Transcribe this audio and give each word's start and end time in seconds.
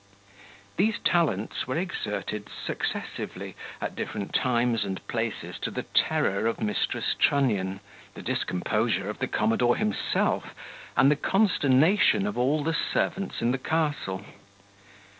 These 0.77 0.97
talents 0.97 1.67
were 1.67 1.77
exerted 1.77 2.49
successively, 2.49 3.55
at 3.79 3.95
different 3.95 4.33
times 4.33 4.83
and 4.83 4.99
places, 5.07 5.59
to 5.59 5.69
the 5.69 5.83
terror 5.93 6.47
of 6.47 6.57
Mrs. 6.57 7.15
Trunnion, 7.19 7.81
the 8.15 8.23
discomposure 8.23 9.11
of 9.11 9.19
the 9.19 9.27
commodore 9.27 9.75
himself, 9.75 10.55
and 10.97 11.11
the 11.11 11.15
consternation 11.15 12.25
of 12.25 12.35
all 12.35 12.63
the 12.63 12.73
servants 12.73 13.43
in 13.43 13.51
the 13.51 13.59
castle. 13.59 14.25